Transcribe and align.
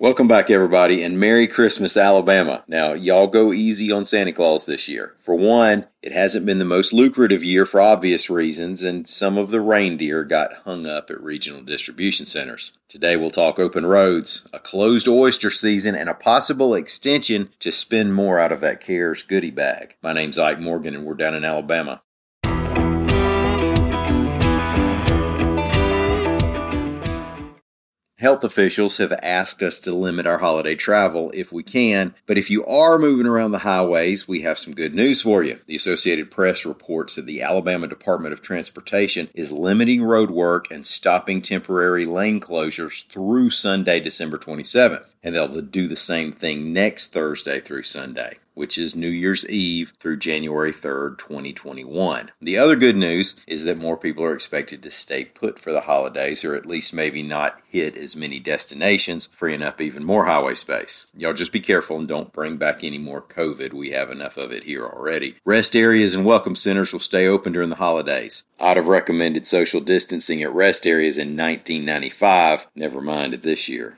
Welcome 0.00 0.28
back, 0.28 0.48
everybody, 0.48 1.02
and 1.02 1.18
Merry 1.18 1.48
Christmas, 1.48 1.96
Alabama. 1.96 2.62
Now, 2.68 2.92
y'all 2.92 3.26
go 3.26 3.52
easy 3.52 3.90
on 3.90 4.04
Santa 4.04 4.32
Claus 4.32 4.64
this 4.64 4.88
year. 4.88 5.16
For 5.18 5.34
one, 5.34 5.86
it 6.02 6.12
hasn't 6.12 6.46
been 6.46 6.60
the 6.60 6.64
most 6.64 6.92
lucrative 6.92 7.42
year 7.42 7.66
for 7.66 7.80
obvious 7.80 8.30
reasons, 8.30 8.84
and 8.84 9.08
some 9.08 9.36
of 9.36 9.50
the 9.50 9.60
reindeer 9.60 10.22
got 10.22 10.52
hung 10.64 10.86
up 10.86 11.10
at 11.10 11.20
regional 11.20 11.62
distribution 11.62 12.26
centers. 12.26 12.78
Today, 12.88 13.16
we'll 13.16 13.32
talk 13.32 13.58
open 13.58 13.84
roads, 13.84 14.46
a 14.52 14.60
closed 14.60 15.08
oyster 15.08 15.50
season, 15.50 15.96
and 15.96 16.08
a 16.08 16.14
possible 16.14 16.76
extension 16.76 17.48
to 17.58 17.72
spend 17.72 18.14
more 18.14 18.38
out 18.38 18.52
of 18.52 18.60
that 18.60 18.80
CARES 18.80 19.24
goodie 19.24 19.50
bag. 19.50 19.96
My 20.00 20.12
name's 20.12 20.38
Ike 20.38 20.60
Morgan, 20.60 20.94
and 20.94 21.04
we're 21.04 21.14
down 21.14 21.34
in 21.34 21.44
Alabama. 21.44 22.02
Health 28.28 28.44
officials 28.44 28.98
have 28.98 29.18
asked 29.22 29.62
us 29.62 29.80
to 29.80 29.94
limit 29.94 30.26
our 30.26 30.36
holiday 30.36 30.74
travel 30.74 31.30
if 31.32 31.50
we 31.50 31.62
can, 31.62 32.14
but 32.26 32.36
if 32.36 32.50
you 32.50 32.62
are 32.66 32.98
moving 32.98 33.26
around 33.26 33.52
the 33.52 33.60
highways, 33.60 34.28
we 34.28 34.42
have 34.42 34.58
some 34.58 34.74
good 34.74 34.94
news 34.94 35.22
for 35.22 35.42
you. 35.42 35.60
The 35.64 35.76
Associated 35.76 36.30
Press 36.30 36.66
reports 36.66 37.14
that 37.14 37.24
the 37.24 37.40
Alabama 37.40 37.86
Department 37.86 38.34
of 38.34 38.42
Transportation 38.42 39.30
is 39.32 39.50
limiting 39.50 40.02
road 40.02 40.30
work 40.30 40.70
and 40.70 40.84
stopping 40.84 41.40
temporary 41.40 42.04
lane 42.04 42.38
closures 42.38 43.06
through 43.06 43.48
Sunday, 43.48 43.98
December 43.98 44.36
27th, 44.36 45.14
and 45.22 45.34
they'll 45.34 45.62
do 45.62 45.88
the 45.88 45.96
same 45.96 46.30
thing 46.30 46.74
next 46.74 47.14
Thursday 47.14 47.60
through 47.60 47.84
Sunday 47.84 48.36
which 48.58 48.76
is 48.76 48.96
New 48.96 49.08
Year's 49.08 49.48
Eve 49.48 49.92
through 50.00 50.16
January 50.16 50.72
3rd, 50.72 51.16
2021. 51.18 52.32
The 52.42 52.58
other 52.58 52.74
good 52.74 52.96
news 52.96 53.40
is 53.46 53.62
that 53.62 53.78
more 53.78 53.96
people 53.96 54.24
are 54.24 54.34
expected 54.34 54.82
to 54.82 54.90
stay 54.90 55.24
put 55.24 55.60
for 55.60 55.70
the 55.70 55.82
holidays, 55.82 56.44
or 56.44 56.56
at 56.56 56.66
least 56.66 56.92
maybe 56.92 57.22
not 57.22 57.60
hit 57.68 57.96
as 57.96 58.16
many 58.16 58.40
destinations, 58.40 59.28
freeing 59.36 59.62
up 59.62 59.80
even 59.80 60.02
more 60.04 60.24
highway 60.24 60.54
space. 60.54 61.06
Y'all 61.16 61.32
just 61.32 61.52
be 61.52 61.60
careful 61.60 61.98
and 61.98 62.08
don't 62.08 62.32
bring 62.32 62.56
back 62.56 62.82
any 62.82 62.98
more 62.98 63.22
COVID. 63.22 63.72
We 63.72 63.90
have 63.90 64.10
enough 64.10 64.36
of 64.36 64.50
it 64.50 64.64
here 64.64 64.84
already. 64.84 65.36
Rest 65.44 65.76
areas 65.76 66.14
and 66.14 66.24
welcome 66.24 66.56
centers 66.56 66.92
will 66.92 66.98
stay 66.98 67.28
open 67.28 67.52
during 67.52 67.70
the 67.70 67.76
holidays. 67.76 68.42
I'd 68.58 68.76
have 68.76 68.88
recommended 68.88 69.46
social 69.46 69.80
distancing 69.80 70.42
at 70.42 70.52
rest 70.52 70.84
areas 70.84 71.16
in 71.16 71.36
1995, 71.36 72.66
never 72.74 73.00
mind 73.00 73.34
this 73.34 73.68
year. 73.68 73.97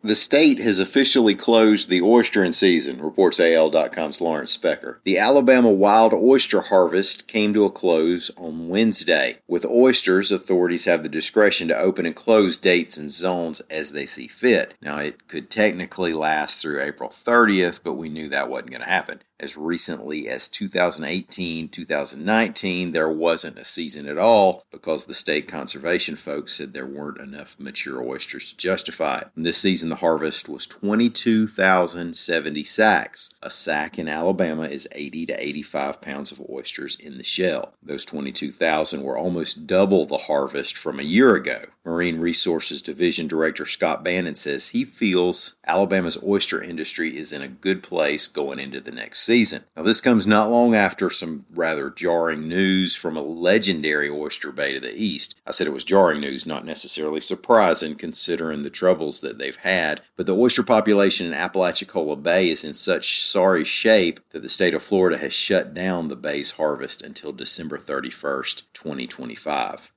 The 0.00 0.14
state 0.14 0.60
has 0.60 0.78
officially 0.78 1.34
closed 1.34 1.88
the 1.88 2.00
oystering 2.00 2.54
season, 2.54 3.02
reports 3.02 3.40
AL.com's 3.40 4.20
Lawrence 4.20 4.56
Specker. 4.56 4.98
The 5.02 5.18
Alabama 5.18 5.72
wild 5.72 6.12
oyster 6.12 6.60
harvest 6.60 7.26
came 7.26 7.52
to 7.54 7.64
a 7.64 7.70
close 7.70 8.30
on 8.36 8.68
Wednesday. 8.68 9.38
With 9.48 9.66
oysters, 9.66 10.30
authorities 10.30 10.84
have 10.84 11.02
the 11.02 11.08
discretion 11.08 11.66
to 11.68 11.78
open 11.78 12.06
and 12.06 12.14
close 12.14 12.56
dates 12.58 12.96
and 12.96 13.10
zones 13.10 13.60
as 13.70 13.90
they 13.90 14.06
see 14.06 14.28
fit. 14.28 14.74
Now, 14.80 14.98
it 14.98 15.26
could 15.26 15.50
technically 15.50 16.12
last 16.12 16.62
through 16.62 16.80
April 16.80 17.10
30th, 17.10 17.80
but 17.82 17.94
we 17.94 18.08
knew 18.08 18.28
that 18.28 18.48
wasn't 18.48 18.70
going 18.70 18.82
to 18.82 18.88
happen 18.88 19.20
as 19.40 19.56
recently 19.56 20.28
as 20.28 20.48
2018, 20.48 21.68
2019, 21.68 22.92
there 22.92 23.08
wasn't 23.08 23.58
a 23.58 23.64
season 23.64 24.06
at 24.06 24.18
all 24.18 24.64
because 24.70 25.06
the 25.06 25.14
state 25.14 25.46
conservation 25.48 26.16
folks 26.16 26.54
said 26.54 26.74
there 26.74 26.86
weren't 26.86 27.20
enough 27.20 27.56
mature 27.58 28.02
oysters 28.02 28.50
to 28.50 28.56
justify 28.56 29.18
it. 29.18 29.28
And 29.36 29.46
this 29.46 29.58
season, 29.58 29.88
the 29.88 29.96
harvest 29.96 30.48
was 30.48 30.66
22,070 30.66 32.64
sacks. 32.64 33.34
A 33.42 33.50
sack 33.50 33.98
in 33.98 34.08
Alabama 34.08 34.64
is 34.64 34.88
80 34.92 35.26
to 35.26 35.42
85 35.42 36.00
pounds 36.00 36.32
of 36.32 36.42
oysters 36.50 36.96
in 36.96 37.18
the 37.18 37.24
shell. 37.24 37.74
Those 37.82 38.04
22,000 38.04 39.02
were 39.02 39.16
almost 39.18 39.66
double 39.66 40.06
the 40.06 40.16
harvest 40.18 40.76
from 40.76 40.98
a 40.98 41.04
year 41.04 41.34
ago. 41.36 41.60
Marine 41.84 42.18
Resources 42.20 42.82
Division 42.82 43.26
Director 43.28 43.64
Scott 43.64 44.04
Bannon 44.04 44.34
says 44.34 44.68
he 44.68 44.84
feels 44.84 45.56
Alabama's 45.66 46.22
oyster 46.22 46.62
industry 46.62 47.16
is 47.16 47.32
in 47.32 47.40
a 47.40 47.48
good 47.48 47.82
place 47.82 48.26
going 48.26 48.58
into 48.58 48.80
the 48.80 48.90
next 48.90 49.20
season. 49.28 49.62
Now, 49.76 49.82
this 49.82 50.00
comes 50.00 50.26
not 50.26 50.50
long 50.50 50.74
after 50.74 51.10
some 51.10 51.44
rather 51.54 51.90
jarring 51.90 52.48
news 52.48 52.96
from 52.96 53.14
a 53.14 53.20
legendary 53.20 54.08
oyster 54.08 54.50
bay 54.50 54.72
to 54.72 54.80
the 54.80 54.96
east. 54.96 55.34
I 55.46 55.50
said 55.50 55.66
it 55.66 55.72
was 55.74 55.84
jarring 55.84 56.22
news, 56.22 56.46
not 56.46 56.64
necessarily 56.64 57.20
surprising 57.20 57.94
considering 57.94 58.62
the 58.62 58.70
troubles 58.70 59.20
that 59.20 59.38
they've 59.38 59.54
had, 59.54 60.00
but 60.16 60.24
the 60.24 60.34
oyster 60.34 60.62
population 60.62 61.26
in 61.26 61.34
Apalachicola 61.34 62.16
Bay 62.16 62.48
is 62.48 62.64
in 62.64 62.72
such 62.72 63.22
sorry 63.22 63.64
shape 63.64 64.18
that 64.30 64.40
the 64.40 64.48
state 64.48 64.72
of 64.72 64.82
Florida 64.82 65.18
has 65.18 65.34
shut 65.34 65.74
down 65.74 66.08
the 66.08 66.16
bay's 66.16 66.52
harvest 66.52 67.02
until 67.02 67.32
December 67.32 67.76
31st, 67.76 68.62
2025. 68.72 69.92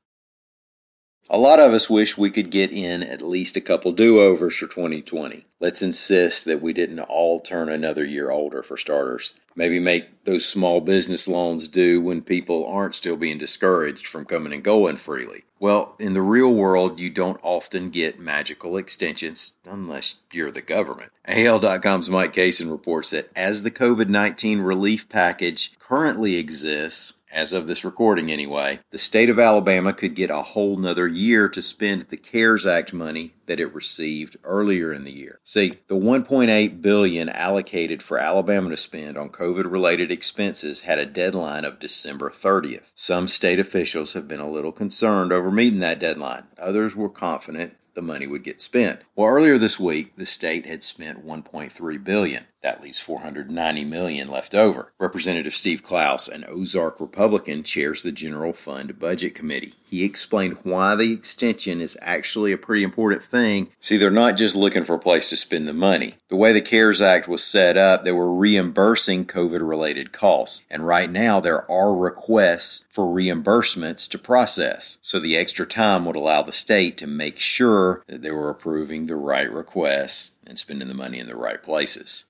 A 1.30 1.38
lot 1.38 1.59
of 1.59 1.74
us 1.74 1.90
wish 1.90 2.18
we 2.18 2.30
could 2.30 2.50
get 2.50 2.72
in 2.72 3.04
at 3.04 3.22
least 3.22 3.56
a 3.56 3.62
couple 3.62 3.92
do 3.92 4.20
overs 4.20 4.58
for 4.58 4.68
2020. 4.68 5.46
Let's 5.59 5.82
insist 5.82 6.46
that 6.46 6.62
we 6.62 6.74
didn't 6.74 7.00
all 7.00 7.40
turn 7.40 7.70
another 7.70 8.04
year 8.04 8.32
older, 8.32 8.64
for 8.64 8.76
starters. 8.76 9.34
Maybe 9.56 9.79
make 9.79 10.23
those 10.23 10.45
small 10.45 10.81
business 10.81 11.28
loans 11.28 11.67
due 11.67 12.01
when 12.01 12.22
people 12.22 12.66
aren't 12.66 12.95
still 12.95 13.16
being 13.16 13.38
discouraged 13.38 14.07
from 14.07 14.25
coming 14.25 14.53
and 14.53 14.63
going 14.63 14.95
freely. 14.95 15.44
Well, 15.59 15.95
in 16.00 16.13
the 16.13 16.22
real 16.22 16.51
world, 16.51 17.00
you 17.00 17.09
don't 17.09 17.39
often 17.44 17.91
get 17.91 18.19
magical 18.19 18.78
extensions 18.78 19.57
unless 19.63 20.16
you're 20.34 20.51
the 20.51 20.62
government. 20.62 21.12
AL.com's 21.28 22.09
Mike 22.09 22.34
Cason 22.34 22.72
reports 22.72 23.12
that 23.12 23.29
as 23.35 23.62
the 23.62 23.72
COVID 23.72 24.09
19 24.09 24.62
relief 24.62 25.07
package 25.07 25.78
currently 25.78 26.38
exists, 26.38 27.13
as 27.31 27.53
of 27.53 27.68
this 27.68 27.85
recording 27.85 28.31
anyway, 28.31 28.79
the 28.89 28.97
state 28.97 29.29
of 29.29 29.39
Alabama 29.39 29.94
could 29.94 30.16
get 30.16 30.29
a 30.29 30.41
whole 30.41 30.78
nother 30.78 31.07
year 31.07 31.47
to 31.50 31.62
spend 31.62 32.07
the 32.09 32.18
CARES 32.18 32.66
Act 32.66 32.91
money 32.91 33.33
that 33.51 33.59
it 33.59 33.75
received 33.75 34.38
earlier 34.45 34.94
in 34.94 35.03
the 35.03 35.12
year. 35.12 35.41
See, 35.44 35.79
the 35.88 35.95
1.8 35.95 36.81
billion 36.81 37.28
allocated 37.28 38.01
for 38.01 38.17
Alabama 38.17 38.69
to 38.69 38.78
spend 38.78 39.17
on 39.17 39.28
COVID-related 39.28 40.09
expenses 40.09 40.81
had 40.81 41.00
a 41.00 41.06
deadline 41.06 41.66
of 41.66 41.78
December 41.78 42.29
30th. 42.29 42.94
Some 42.95 43.28
state 43.28 43.59
officials 43.59 44.13
have 44.13 44.25
been 44.25 44.39
a 44.39 44.50
little 44.50 44.72
concerned 44.72 45.34
over 45.34 45.51
meeting 45.51 45.79
that 45.79 46.00
deadline. 46.00 46.44
Others 46.59 46.95
were 46.95 47.09
confident 47.09 47.75
the 47.94 48.02
money 48.02 48.28
would 48.28 48.44
get 48.44 48.62
spent. 48.62 49.02
Well, 49.16 49.28
earlier 49.28 49.57
this 49.57 49.79
week, 49.79 50.16
the 50.16 50.25
state 50.25 50.66
had 50.66 50.84
spent 50.84 51.25
1.3 51.25 52.03
billion. 52.03 52.46
That 52.62 52.81
leaves 52.81 53.00
490 53.00 53.85
million 53.85 54.29
left 54.29 54.53
over. 54.53 54.94
Representative 55.00 55.53
Steve 55.53 55.81
Clouse, 55.81 56.28
an 56.28 56.46
Ozark 56.47 57.01
Republican, 57.01 57.63
chairs 57.63 58.03
the 58.03 58.12
General 58.12 58.53
Fund 58.53 59.00
Budget 59.00 59.34
Committee. 59.34 59.74
He 59.84 60.03
explained 60.03 60.57
why 60.62 60.94
the 60.96 61.12
extension 61.12 61.81
is 61.81 61.97
actually 62.01 62.51
a 62.51 62.57
pretty 62.57 62.84
important 62.84 63.24
thing. 63.24 63.69
See, 63.80 63.97
they're 63.97 64.12
not 64.12 64.38
just 64.38 64.56
looking 64.56 64.84
for 64.84 64.94
a 64.94 65.00
place 65.00 65.30
to 65.30 65.38
spend 65.38 65.68
the 65.68 65.74
money. 65.74 66.16
The 66.28 66.35
way 66.35 66.53
the 66.53 66.62
CARES 66.62 67.01
Act 67.01 67.28
was 67.28 67.44
set 67.44 67.78
up, 67.78 68.06
they 68.06 68.12
were 68.12 68.31
reimbursing 68.31 69.25
COVID 69.25 69.68
related 69.68 70.12
costs. 70.12 70.63
And 70.69 70.85
right 70.85 71.12
now, 71.12 71.40
there 71.40 71.69
are 71.69 71.96
requests 71.96 72.85
for 72.90 73.06
reimbursements 73.06 74.07
to 74.12 74.19
process. 74.19 75.00
So 75.01 75.19
the 75.19 75.35
extra 75.35 75.66
time 75.66 76.06
would 76.06 76.16
allow 76.16 76.44
the 76.44 76.51
state 76.51 76.96
to 76.97 77.07
make 77.07 77.40
sure 77.40 77.81
that 78.08 78.22
they 78.22 78.31
were 78.31 78.50
approving 78.50 79.06
the 79.06 79.16
right 79.16 79.52
requests 79.52 80.31
and 80.46 80.58
spending 80.58 80.88
the 80.88 80.94
money 80.94 81.19
in 81.19 81.28
the 81.28 81.36
right 81.36 81.62
places. 81.62 82.25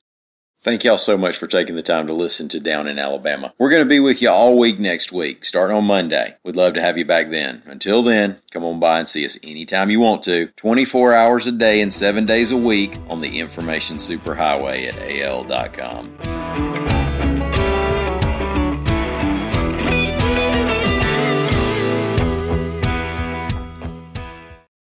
Thank 0.64 0.84
y'all 0.84 1.00
so 1.00 1.18
much 1.18 1.38
for 1.38 1.48
taking 1.48 1.76
the 1.76 1.82
time 1.82 2.06
to 2.06 2.14
listen 2.14 2.48
to 2.50 2.60
Down 2.60 2.88
in 2.88 3.00
Alabama. 3.00 3.52
We're 3.58 3.72
going 3.72 3.82
to 3.82 3.90
be 3.90 4.00
with 4.00 4.22
you 4.22 4.30
all 4.30 4.56
week 4.56 4.78
next 4.78 5.12
week, 5.12 5.44
starting 5.44 5.76
on 5.76 5.86
Monday. 5.86 6.36
We'd 6.44 6.56
love 6.56 6.76
to 6.76 6.82
have 6.82 7.00
you 7.00 7.06
back 7.06 7.32
then. 7.32 7.64
Until 7.66 8.04
then, 8.04 8.38
come 8.52 8.64
on 8.64 8.80
by 8.80 9.00
and 9.00 9.08
see 9.08 9.26
us 9.26 9.40
anytime 9.42 9.90
you 9.90 10.00
want 10.00 10.22
to, 10.24 10.48
24 10.58 11.14
hours 11.14 11.48
a 11.48 11.52
day 11.52 11.82
and 11.82 11.92
7 11.92 12.28
days 12.28 12.52
a 12.52 12.58
week 12.58 13.00
on 13.08 13.22
the 13.22 13.40
Information 13.40 13.98
Superhighway 13.98 14.88
at 14.88 15.02
al.com. 15.02 16.91